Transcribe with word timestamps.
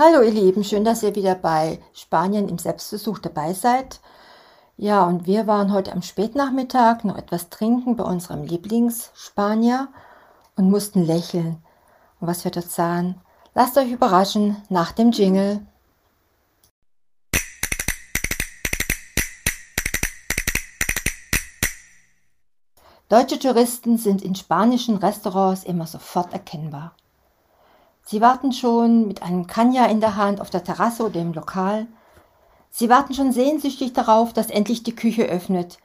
Hallo 0.00 0.22
ihr 0.22 0.30
Lieben, 0.30 0.62
schön, 0.62 0.84
dass 0.84 1.02
ihr 1.02 1.16
wieder 1.16 1.34
bei 1.34 1.80
Spanien 1.92 2.48
im 2.48 2.56
Selbstbesuch 2.56 3.18
dabei 3.18 3.52
seid. 3.52 3.98
Ja, 4.76 5.04
und 5.04 5.26
wir 5.26 5.48
waren 5.48 5.72
heute 5.72 5.90
am 5.90 6.02
Spätnachmittag 6.02 7.02
noch 7.02 7.18
etwas 7.18 7.50
trinken 7.50 7.96
bei 7.96 8.04
unserem 8.04 8.44
Lieblingsspanier 8.44 9.88
und 10.54 10.70
mussten 10.70 11.04
lächeln. 11.04 11.64
Und 12.20 12.28
was 12.28 12.44
wir 12.44 12.52
dort 12.52 12.70
sahen, 12.70 13.20
lasst 13.54 13.76
euch 13.76 13.90
überraschen 13.90 14.62
nach 14.68 14.92
dem 14.92 15.10
Jingle. 15.10 15.66
Deutsche 23.08 23.40
Touristen 23.40 23.98
sind 23.98 24.22
in 24.22 24.36
spanischen 24.36 24.98
Restaurants 24.98 25.64
immer 25.64 25.88
sofort 25.88 26.32
erkennbar. 26.32 26.94
Sie 28.10 28.22
warten 28.22 28.54
schon 28.54 29.06
mit 29.06 29.22
einem 29.22 29.46
Kanja 29.46 29.84
in 29.84 30.00
der 30.00 30.16
Hand 30.16 30.40
auf 30.40 30.48
der 30.48 30.64
Terrasse 30.64 31.04
oder 31.04 31.20
im 31.20 31.34
Lokal. 31.34 31.86
Sie 32.70 32.88
warten 32.88 33.12
schon 33.12 33.32
sehnsüchtig 33.32 33.92
darauf, 33.92 34.32
dass 34.32 34.48
endlich 34.48 34.82
die 34.82 34.96
Küche 34.96 35.24
öffnet, 35.24 35.76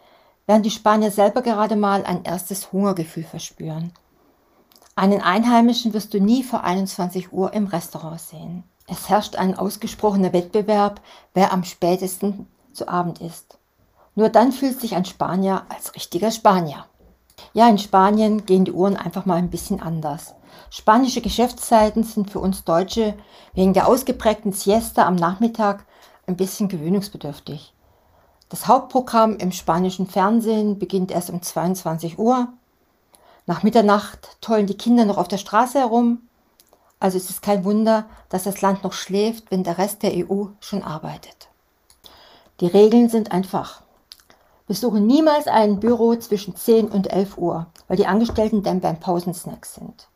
während 0.47 0.65
die 0.65 0.71
Spanier 0.71 1.11
selber 1.11 1.41
gerade 1.41 1.75
mal 1.75 2.05
ein 2.05 2.23
erstes 2.23 2.71
Hungergefühl 2.71 3.25
verspüren. 3.25 3.91
Einen 4.95 5.19
Einheimischen 5.19 5.93
wirst 5.93 6.13
du 6.13 6.21
nie 6.21 6.43
vor 6.43 6.63
21 6.63 7.33
Uhr 7.33 7.51
im 7.51 7.67
Restaurant 7.67 8.21
sehen. 8.21 8.63
Es 8.87 9.09
herrscht 9.09 9.35
ein 9.35 9.57
ausgesprochener 9.57 10.31
Wettbewerb, 10.31 11.01
wer 11.33 11.51
am 11.51 11.65
spätesten 11.65 12.47
zu 12.71 12.87
Abend 12.87 13.19
isst. 13.19 13.57
Nur 14.15 14.29
dann 14.29 14.53
fühlt 14.53 14.79
sich 14.79 14.95
ein 14.95 15.03
Spanier 15.03 15.63
als 15.67 15.93
richtiger 15.93 16.31
Spanier. 16.31 16.85
Ja, 17.51 17.67
in 17.67 17.77
Spanien 17.77 18.45
gehen 18.45 18.65
die 18.65 18.71
Uhren 18.71 18.95
einfach 18.95 19.25
mal 19.25 19.35
ein 19.35 19.49
bisschen 19.49 19.81
anders. 19.81 20.35
Spanische 20.69 21.21
Geschäftszeiten 21.21 22.03
sind 22.03 22.31
für 22.31 22.39
uns 22.39 22.63
Deutsche 22.63 23.15
wegen 23.53 23.73
der 23.73 23.87
ausgeprägten 23.87 24.53
Siesta 24.53 25.05
am 25.05 25.15
Nachmittag 25.15 25.85
ein 26.25 26.37
bisschen 26.37 26.67
gewöhnungsbedürftig. 26.69 27.73
Das 28.49 28.67
Hauptprogramm 28.67 29.37
im 29.37 29.51
spanischen 29.51 30.07
Fernsehen 30.07 30.79
beginnt 30.79 31.11
erst 31.11 31.29
um 31.29 31.41
22 31.41 32.17
Uhr. 32.17 32.47
Nach 33.45 33.63
Mitternacht 33.63 34.37
tollen 34.41 34.67
die 34.67 34.77
Kinder 34.77 35.05
noch 35.05 35.17
auf 35.17 35.27
der 35.27 35.37
Straße 35.37 35.79
herum. 35.79 36.21
Also 36.99 37.17
ist 37.17 37.29
es 37.29 37.41
kein 37.41 37.65
Wunder, 37.65 38.05
dass 38.29 38.43
das 38.43 38.61
Land 38.61 38.83
noch 38.83 38.93
schläft, 38.93 39.51
wenn 39.51 39.63
der 39.63 39.77
Rest 39.77 40.03
der 40.03 40.13
EU 40.13 40.45
schon 40.59 40.83
arbeitet. 40.83 41.49
Die 42.61 42.67
Regeln 42.67 43.09
sind 43.09 43.31
einfach. 43.31 43.82
Besuche 44.65 45.01
niemals 45.01 45.47
ein 45.47 45.79
Büro 45.79 46.15
zwischen 46.15 46.55
10 46.55 46.87
und 46.87 47.11
11 47.11 47.37
Uhr, 47.37 47.67
weil 47.87 47.97
die 47.97 48.07
Angestellten 48.07 48.63
dann 48.63 48.79
beim 48.79 48.99
Pausensnacks 48.99 49.75
sind. 49.75 50.07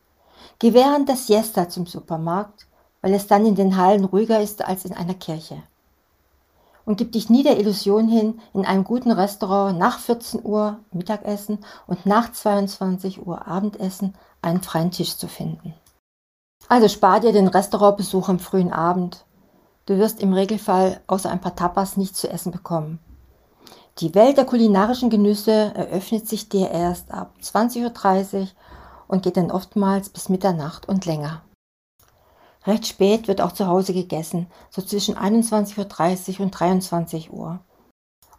Geh 0.58 0.72
während 0.72 1.08
der 1.08 1.16
Siesta 1.16 1.68
zum 1.68 1.86
Supermarkt, 1.86 2.66
weil 3.02 3.12
es 3.14 3.26
dann 3.26 3.46
in 3.46 3.54
den 3.54 3.76
Hallen 3.76 4.04
ruhiger 4.04 4.40
ist 4.40 4.64
als 4.64 4.84
in 4.84 4.94
einer 4.94 5.14
Kirche. 5.14 5.62
Und 6.84 6.96
gib 6.96 7.12
dich 7.12 7.28
nie 7.28 7.42
der 7.42 7.60
Illusion 7.60 8.08
hin, 8.08 8.40
in 8.54 8.64
einem 8.64 8.84
guten 8.84 9.10
Restaurant 9.10 9.78
nach 9.78 9.98
14 9.98 10.40
Uhr 10.42 10.78
Mittagessen 10.90 11.58
und 11.86 12.06
nach 12.06 12.32
22 12.32 13.26
Uhr 13.26 13.46
Abendessen 13.46 14.14
einen 14.40 14.62
freien 14.62 14.90
Tisch 14.90 15.16
zu 15.16 15.28
finden. 15.28 15.74
Also 16.68 16.88
spar 16.88 17.20
dir 17.20 17.32
den 17.32 17.48
Restaurantbesuch 17.48 18.28
am 18.30 18.38
frühen 18.38 18.72
Abend. 18.72 19.26
Du 19.84 19.98
wirst 19.98 20.20
im 20.20 20.32
Regelfall 20.32 21.00
außer 21.06 21.30
ein 21.30 21.40
paar 21.40 21.56
Tapas 21.56 21.96
nichts 21.96 22.20
zu 22.20 22.30
essen 22.30 22.52
bekommen. 22.52 22.98
Die 24.00 24.14
Welt 24.14 24.36
der 24.36 24.44
kulinarischen 24.44 25.10
Genüsse 25.10 25.72
eröffnet 25.74 26.28
sich 26.28 26.48
dir 26.48 26.70
erst 26.70 27.10
ab 27.10 27.34
20.30 27.42 28.40
Uhr 28.40 28.48
und 29.08 29.24
geht 29.24 29.36
dann 29.36 29.50
oftmals 29.50 30.08
bis 30.08 30.28
Mitternacht 30.28 30.88
und 30.88 31.04
länger. 31.04 31.42
Recht 32.64 32.86
spät 32.86 33.26
wird 33.26 33.40
auch 33.40 33.50
zu 33.50 33.66
Hause 33.66 33.92
gegessen, 33.94 34.46
so 34.70 34.82
zwischen 34.82 35.16
21.30 35.16 36.34
Uhr 36.34 36.44
und 36.44 36.50
23 36.52 37.32
Uhr. 37.32 37.58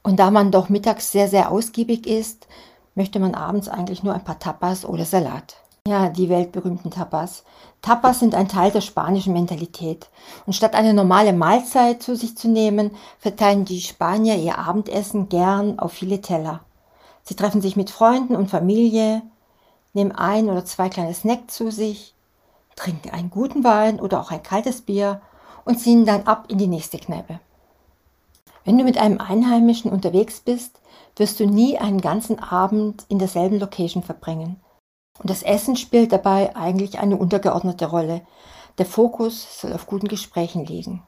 Und 0.02 0.18
da 0.18 0.32
man 0.32 0.52
doch 0.52 0.70
mittags 0.70 1.12
sehr, 1.12 1.28
sehr 1.28 1.52
ausgiebig 1.52 2.08
ist, 2.08 2.48
möchte 2.96 3.20
man 3.20 3.36
abends 3.36 3.68
eigentlich 3.68 4.02
nur 4.02 4.14
ein 4.14 4.24
paar 4.24 4.40
Tapas 4.40 4.86
oder 4.86 5.04
Salat. 5.04 5.58
Ja, 5.88 6.10
die 6.10 6.30
weltberühmten 6.30 6.92
Tapas. 6.92 7.44
Tapas 7.82 8.20
sind 8.20 8.36
ein 8.36 8.48
Teil 8.48 8.72
der 8.72 8.82
spanischen 8.82 9.34
Mentalität. 9.34 10.10
Und 10.46 10.54
statt 10.54 10.76
eine 10.76 10.94
normale 10.94 11.34
Mahlzeit 11.34 12.04
zu 12.04 12.16
sich 12.16 12.38
zu 12.38 12.48
nehmen, 12.48 12.92
verteilen 13.18 13.66
die 13.66 13.82
Spanier 13.82 14.36
ihr 14.36 14.58
Abendessen 14.58 15.30
gern 15.30 15.80
auf 15.80 15.94
viele 15.94 16.22
Teller. 16.22 16.62
Sie 17.24 17.36
treffen 17.36 17.62
sich 17.62 17.76
mit 17.76 17.90
Freunden 17.90 18.36
und 18.36 18.50
Familie, 18.50 19.22
nehmen 19.94 20.12
ein 20.12 20.50
oder 20.50 20.66
zwei 20.66 20.90
kleine 20.90 21.14
Snacks 21.14 21.56
zu 21.56 21.72
sich, 21.72 22.14
trinken 22.76 23.10
einen 23.12 23.30
guten 23.30 23.64
Wein 23.64 24.00
oder 24.00 24.22
auch 24.22 24.32
ein 24.32 24.44
kaltes 24.44 24.82
Bier 24.82 25.22
und 25.66 25.80
ziehen 25.80 26.06
dann 26.06 26.24
ab 26.24 26.46
in 26.50 26.58
die 26.58 26.68
nächste 26.68 26.98
Kneipe. 26.98 27.40
Wenn 28.66 28.78
du 28.78 28.84
mit 28.84 28.98
einem 28.98 29.20
Einheimischen 29.20 29.92
unterwegs 29.92 30.42
bist, 30.42 30.80
wirst 31.16 31.40
du 31.40 31.46
nie 31.46 31.78
einen 31.78 32.02
ganzen 32.02 32.40
Abend 32.40 33.06
in 33.10 33.20
derselben 33.20 33.60
Location 33.60 34.04
verbringen. 34.04 34.58
Und 35.20 35.30
das 35.30 35.44
Essen 35.44 35.76
spielt 35.76 36.12
dabei 36.12 36.56
eigentlich 36.56 37.00
eine 37.00 37.18
untergeordnete 37.18 37.86
Rolle. 37.86 38.22
Der 38.78 38.86
Fokus 38.86 39.62
soll 39.62 39.74
auf 39.74 39.86
guten 39.86 40.08
Gesprächen 40.08 40.66
liegen. 40.66 41.04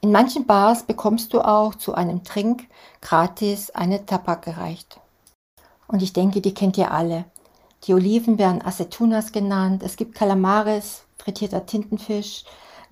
In 0.00 0.10
manchen 0.12 0.46
Bars 0.46 0.84
bekommst 0.84 1.34
du 1.34 1.40
auch 1.42 1.74
zu 1.74 1.94
einem 1.94 2.24
Trink 2.24 2.66
gratis 3.02 3.70
eine 3.70 4.06
Tabak 4.06 4.42
gereicht. 4.42 5.00
Und 5.86 6.02
ich 6.02 6.14
denke, 6.14 6.40
die 6.40 6.54
kennt 6.54 6.78
ihr 6.78 6.90
alle. 6.90 7.26
Die 7.84 7.92
Oliven 7.92 8.38
werden 8.38 8.62
Aceitunas 8.62 9.30
genannt. 9.32 9.82
Es 9.82 9.96
gibt 9.96 10.14
Calamares, 10.14 11.04
frittierter 11.18 11.66
Tintenfisch, 11.66 12.44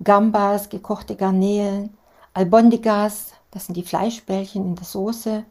Gambas, 0.03 0.69
gekochte 0.69 1.15
Garnelen, 1.15 1.97
Albondigas, 2.35 3.33
das 3.51 3.65
sind 3.65 3.75
die 3.75 3.83
Fleischbällchen 3.83 4.65
in 4.65 4.75
der 4.75 4.85
Soße, 4.85 5.45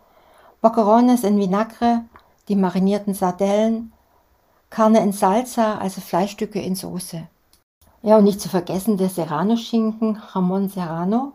Boquerones 0.60 1.24
in 1.24 1.38
Vinagre, 1.38 2.04
die 2.48 2.56
marinierten 2.56 3.14
Sardellen, 3.14 3.92
Carne 4.72 5.00
in 5.00 5.12
Salsa, 5.12 5.76
also 5.76 6.00
Fleischstücke 6.00 6.58
in 6.58 6.74
Soße. 6.74 7.28
Ja, 8.00 8.16
und 8.16 8.24
nicht 8.24 8.40
zu 8.40 8.48
vergessen 8.48 8.96
der 8.96 9.10
Serrano-Schinken, 9.10 10.16
Ramon 10.16 10.70
Serrano, 10.70 11.34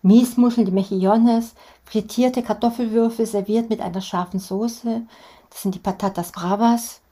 Miesmuscheln, 0.00 0.64
die 0.64 0.72
Mejillones, 0.72 1.54
frittierte 1.84 2.42
Kartoffelwürfel 2.42 3.26
serviert 3.26 3.68
mit 3.68 3.82
einer 3.82 4.00
scharfen 4.00 4.40
Soße, 4.40 5.02
das 5.50 5.62
sind 5.62 5.74
die 5.74 5.78
Patatas 5.78 6.32
Bravas, 6.32 7.02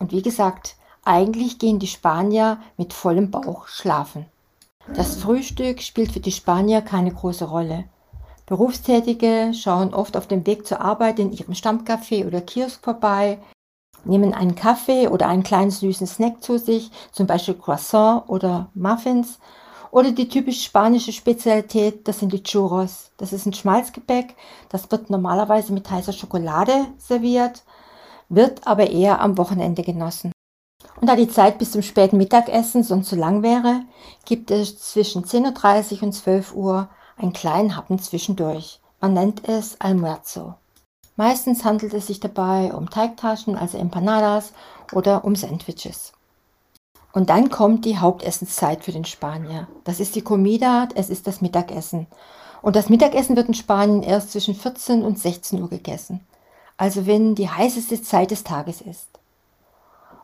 und 0.00 0.10
wie 0.10 0.22
gesagt, 0.22 0.74
eigentlich 1.04 1.60
gehen 1.60 1.78
die 1.78 1.86
Spanier 1.86 2.58
mit 2.76 2.92
vollem 2.92 3.30
Bauch 3.30 3.68
schlafen. 3.68 4.26
Das 4.92 5.14
Frühstück 5.14 5.82
spielt 5.82 6.10
für 6.10 6.20
die 6.20 6.32
Spanier 6.32 6.82
keine 6.82 7.14
große 7.14 7.44
Rolle. 7.44 7.84
Berufstätige 8.46 9.52
schauen 9.54 9.94
oft 9.94 10.16
auf 10.16 10.26
dem 10.26 10.44
Weg 10.46 10.66
zur 10.66 10.80
Arbeit 10.80 11.20
in 11.20 11.32
ihrem 11.32 11.54
Stammcafé 11.54 12.26
oder 12.26 12.40
Kiosk 12.40 12.82
vorbei, 12.82 13.38
nehmen 14.04 14.34
einen 14.34 14.54
Kaffee 14.54 15.08
oder 15.08 15.28
einen 15.28 15.42
kleinen 15.42 15.70
süßen 15.70 16.06
Snack 16.06 16.42
zu 16.42 16.58
sich, 16.58 16.90
zum 17.12 17.26
Beispiel 17.26 17.54
Croissant 17.54 18.28
oder 18.28 18.70
Muffins. 18.74 19.38
Oder 19.90 20.12
die 20.12 20.28
typisch 20.28 20.64
spanische 20.64 21.12
Spezialität, 21.12 22.06
das 22.06 22.18
sind 22.18 22.32
die 22.32 22.42
Churros. 22.42 23.12
Das 23.16 23.32
ist 23.32 23.46
ein 23.46 23.54
Schmalzgebäck, 23.54 24.34
das 24.68 24.90
wird 24.90 25.10
normalerweise 25.10 25.72
mit 25.72 25.90
heißer 25.90 26.12
Schokolade 26.12 26.86
serviert 26.98 27.62
wird 28.28 28.66
aber 28.66 28.90
eher 28.90 29.20
am 29.20 29.38
Wochenende 29.38 29.82
genossen. 29.82 30.32
Und 31.00 31.08
da 31.08 31.16
die 31.16 31.28
Zeit 31.28 31.58
bis 31.58 31.72
zum 31.72 31.82
späten 31.82 32.16
Mittagessen 32.16 32.82
sonst 32.82 33.08
zu 33.08 33.16
lang 33.16 33.42
wäre, 33.42 33.82
gibt 34.24 34.50
es 34.50 34.78
zwischen 34.78 35.24
10.30 35.24 35.96
Uhr 35.96 36.02
und 36.04 36.12
12 36.12 36.54
Uhr 36.54 36.88
einen 37.16 37.32
kleinen 37.32 37.76
Happen 37.76 37.98
zwischendurch. 37.98 38.80
Man 39.00 39.14
nennt 39.14 39.46
es 39.48 39.80
Almuerzo. 39.80 40.54
Meistens 41.16 41.64
handelt 41.64 41.94
es 41.94 42.06
sich 42.06 42.20
dabei 42.20 42.72
um 42.72 42.90
Teigtaschen, 42.90 43.56
also 43.56 43.78
Empanadas 43.78 44.52
oder 44.92 45.24
um 45.24 45.34
Sandwiches. 45.34 46.12
Und 47.12 47.30
dann 47.30 47.48
kommt 47.48 47.84
die 47.86 47.98
Hauptessenszeit 47.98 48.84
für 48.84 48.92
den 48.92 49.06
Spanier. 49.06 49.66
Das 49.84 50.00
ist 50.00 50.14
die 50.14 50.22
Comida, 50.22 50.88
es 50.94 51.08
ist 51.08 51.26
das 51.26 51.40
Mittagessen. 51.40 52.06
Und 52.60 52.76
das 52.76 52.90
Mittagessen 52.90 53.36
wird 53.36 53.48
in 53.48 53.54
Spanien 53.54 54.02
erst 54.02 54.32
zwischen 54.32 54.54
14 54.54 55.02
und 55.02 55.18
16 55.18 55.62
Uhr 55.62 55.70
gegessen 55.70 56.20
also 56.76 57.06
wenn 57.06 57.34
die 57.34 57.48
heißeste 57.48 58.02
Zeit 58.02 58.30
des 58.30 58.44
Tages 58.44 58.80
ist. 58.80 59.08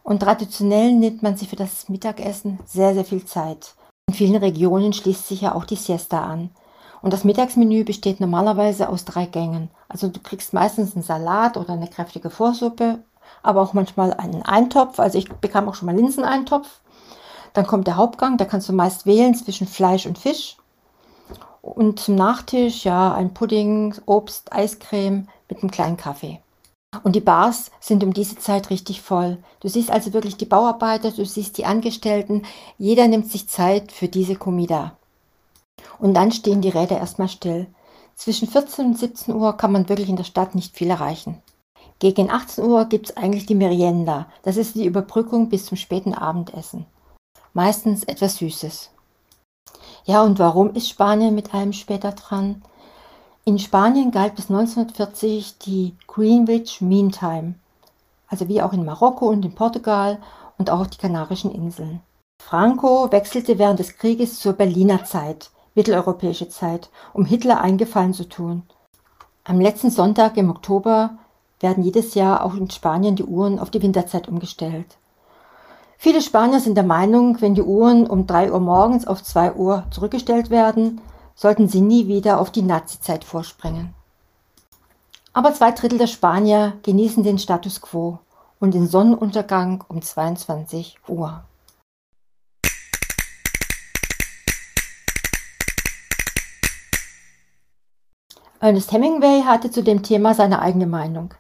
Und 0.03 0.21
traditionell 0.21 0.93
nimmt 0.93 1.23
man 1.23 1.37
sich 1.37 1.49
für 1.49 1.57
das 1.57 1.89
Mittagessen 1.89 2.59
sehr, 2.67 2.95
sehr 2.95 3.05
viel 3.05 3.25
Zeit. 3.25 3.75
In 4.09 4.15
vielen 4.15 4.37
Regionen 4.37 4.93
schließt 4.93 5.29
sich 5.29 5.43
ja 5.43 5.55
auch 5.55 5.65
die 5.65 5.77
Siesta 5.77 6.25
an. 6.25 6.51
Und 7.03 7.13
das 7.13 7.25
Mittagsmenü 7.25 7.85
besteht 7.85 8.21
normalerweise 8.21 8.89
aus 8.89 9.05
drei 9.05 9.27
Gängen. 9.27 9.71
Also 9.89 10.09
du 10.09 10.21
kriegst 10.21 10.53
meistens 10.53 10.95
einen 10.95 11.03
Salat 11.03 11.57
oder 11.57 11.73
eine 11.73 11.89
kräftige 11.89 12.31
Vorsuppe, 12.31 13.01
aber 13.43 13.61
auch 13.61 13.73
manchmal 13.73 14.15
einen 14.15 14.43
Eintopf. 14.43 15.01
Also 15.01 15.19
ich 15.19 15.29
bekam 15.29 15.69
auch 15.69 15.75
schon 15.75 15.87
mal 15.87 15.97
Linseneintopf. 15.97 16.81
Dann 17.55 17.67
kommt 17.67 17.89
der 17.89 17.97
Hauptgang, 17.97 18.39
da 18.39 18.45
kannst 18.45 18.69
du 18.69 18.73
meist 18.73 19.05
wählen 19.05 19.35
zwischen 19.35 19.67
Fleisch 19.67 20.07
und 20.07 20.17
Fisch. 20.17 20.57
Und 21.61 22.01
zum 22.01 22.15
Nachtisch, 22.15 22.85
ja, 22.85 23.15
ein 23.15 23.35
Pudding, 23.35 23.95
Obst, 24.07 24.53
Eiscreme 24.53 25.29
mit 25.49 25.63
einem 25.63 25.71
kleinen 25.71 25.97
Kaffee. 25.97 26.41
Und 27.05 27.17
die 27.17 27.21
Bars 27.21 27.71
sind 27.81 28.05
um 28.05 28.13
diese 28.13 28.37
Zeit 28.37 28.71
richtig 28.71 29.03
voll. 29.03 29.39
Du 29.61 29.69
siehst 29.69 29.91
also 29.91 30.13
wirklich 30.13 30.37
die 30.37 30.47
Bauarbeiter, 30.47 31.11
du 31.11 31.25
siehst 31.25 31.59
die 31.59 31.65
Angestellten. 31.65 32.43
Jeder 32.79 33.09
nimmt 33.09 33.31
sich 33.31 33.49
Zeit 33.49 33.93
für 33.93 34.09
diese 34.09 34.37
Comida. 34.37 34.97
Und 36.03 36.15
dann 36.15 36.33
stehen 36.33 36.63
die 36.63 36.69
Räder 36.69 36.99
erstmal 36.99 37.29
still. 37.29 37.69
Zwischen 38.17 38.49
14 38.49 38.87
und 38.87 38.99
17 38.99 39.37
Uhr 39.37 39.57
kann 39.57 39.71
man 39.71 39.89
wirklich 39.89 40.09
in 40.09 40.17
der 40.17 40.25
Stadt 40.25 40.57
nicht 40.57 40.77
viel 40.77 40.91
erreichen. 40.91 41.41
Gegen 42.01 42.29
18 42.29 42.65
Uhr 42.65 42.87
gibt 42.87 43.11
es 43.11 43.17
eigentlich 43.17 43.47
die 43.47 43.55
Merienda. 43.55 44.27
Das 44.43 44.57
ist 44.57 44.75
die 44.75 44.85
Überbrückung 44.85 45.49
bis 45.49 45.67
zum 45.67 45.77
späten 45.77 46.13
Abendessen. 46.13 46.87
Meistens 47.53 48.03
etwas 48.03 48.39
Süßes. 48.39 48.91
Ja, 50.05 50.25
und 50.25 50.41
warum 50.41 50.75
ist 50.75 50.89
Spanien 50.89 51.37
mit 51.37 51.55
allem 51.55 51.73
später 51.73 52.11
dran? 52.11 52.63
In 53.45 53.61
Spanien 53.61 54.11
galt 54.11 54.35
bis 54.35 54.51
1940 54.51 55.59
die 55.59 55.95
Greenwich 56.09 56.81
Mean 56.81 57.13
Time, 57.13 57.55
also 58.27 58.49
wie 58.49 58.61
auch 58.61 58.73
in 58.73 58.85
Marokko 58.85 59.29
und 59.29 59.45
in 59.45 59.55
Portugal 59.55 60.19
und 60.59 60.69
auch 60.69 60.89
die 60.89 60.99
Kanarischen 60.99 61.53
Inseln. 61.53 62.01
Franco 62.43 63.13
wechselte 63.13 63.61
während 63.61 63.79
des 63.79 63.97
Krieges 63.99 64.41
zur 64.41 64.55
Berliner 64.55 65.05
Zeit, 65.05 65.53
mitteleuropäische 65.75 66.49
Zeit, 66.49 66.91
um 67.13 67.25
Hitler 67.25 67.61
eingefallen 67.61 68.15
zu 68.15 68.29
tun. 68.29 68.63
Am 69.45 69.61
letzten 69.61 69.91
Sonntag 69.91 70.37
im 70.37 70.51
Oktober 70.51 71.19
werden 71.61 71.85
jedes 71.85 72.15
Jahr 72.15 72.45
auch 72.45 72.55
in 72.55 72.71
Spanien 72.71 73.17
die 73.17 73.25
Uhren 73.25 73.59
auf 73.59 73.71
die 73.71 73.83
Winterzeit 73.83 74.29
umgestellt. 74.29 74.99
Viele 75.99 76.21
Spanier 76.21 76.61
sind 76.61 76.75
der 76.75 76.85
Meinung, 76.85 77.41
wenn 77.41 77.55
die 77.55 77.63
Uhren 77.63 78.09
um 78.09 78.27
3 78.27 78.53
Uhr 78.53 78.61
morgens 78.61 79.07
auf 79.07 79.23
2 79.23 79.55
Uhr 79.55 79.85
zurückgestellt 79.91 80.51
werden, 80.51 81.01
sollten 81.35 81.69
sie 81.69 81.81
nie 81.81 82.09
wieder 82.09 82.41
auf 82.41 82.51
die 82.51 82.63
Nazizeit 82.63 83.25
vorspringen. 83.25 83.95
Aber 85.33 85.55
zwei 85.55 85.71
Drittel 85.71 85.99
der 85.99 86.09
Spanier 86.09 86.75
genießen 86.83 87.23
den 87.23 87.39
Status 87.39 87.81
quo 87.81 88.19
und 88.61 88.75
den 88.75 88.87
Sonnenuntergang 88.87 89.85
um 89.89 90.03
22 90.03 90.99
Uhr. 91.09 91.45
Ernest 98.63 98.93
Hemingway 98.93 99.43
hatte 99.43 99.73
zu 99.73 99.83
dem 99.83 100.05
Thema 100.05 100.35
seine 100.35 100.63
eigene 100.63 100.87
Meinung. 100.87 101.35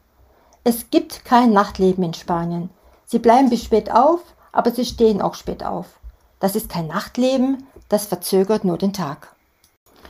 Es 0.65 0.91
gibt 0.91 1.25
kein 1.25 1.53
Nachtleben 1.53 2.03
in 2.03 2.15
Spanien. 2.15 2.69
Sie 3.05 3.21
bleiben 3.21 3.49
bis 3.49 3.63
spät 3.63 3.93
auf, 3.93 4.19
aber 4.51 4.73
sie 4.73 4.85
stehen 4.85 5.23
auch 5.23 5.35
spät 5.37 5.65
auf. 5.65 5.87
Das 6.41 6.57
ist 6.57 6.69
kein 6.69 6.89
Nachtleben, 6.89 7.65
das 7.89 8.07
verzögert 8.07 8.65
nur 8.65 8.77
den 8.77 8.93
Tag. 8.93 9.37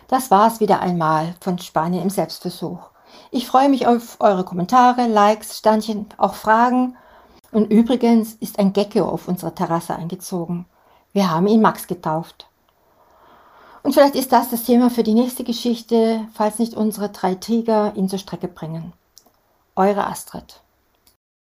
Das 0.09 0.31
war 0.31 0.47
es 0.47 0.61
wieder 0.61 0.81
einmal 0.81 1.35
von 1.43 1.59
Spanien 1.59 2.03
im 2.03 2.09
Selbstversuch. 2.09 2.79
Ich 3.31 3.47
freue 3.47 3.69
mich 3.69 3.87
auf 3.87 4.17
eure 4.19 4.45
Kommentare, 4.45 5.07
Likes, 5.07 5.59
Sternchen, 5.59 6.07
auch 6.17 6.33
Fragen. 6.33 6.97
Und 7.51 7.71
übrigens 7.71 8.37
ist 8.41 8.59
ein 8.59 8.73
Gecko 8.73 9.03
auf 9.03 9.29
unserer 9.29 9.55
Terrasse 9.55 9.95
eingezogen. 9.95 10.65
Wir 11.13 11.31
haben 11.31 11.47
ihn 11.47 11.61
Max 11.61 11.87
getauft. 11.87 12.47
Und 13.83 13.93
vielleicht 13.93 14.15
ist 14.15 14.33
das 14.33 14.51
das 14.51 14.65
Thema 14.65 14.91
für 14.91 15.03
die 15.03 15.15
nächste 15.15 15.45
Geschichte, 15.45 16.27
falls 16.35 16.59
nicht 16.59 16.75
unsere 16.75 17.09
drei 17.09 17.35
Tiger 17.35 17.95
ihn 17.97 18.09
zur 18.09 18.19
Strecke 18.19 18.49
bringen. 18.49 18.93
Eure 19.75 20.07
Astrid. 20.07 20.61